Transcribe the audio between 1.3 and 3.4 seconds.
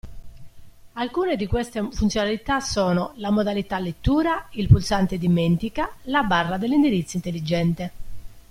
di queste funzionalità sono: la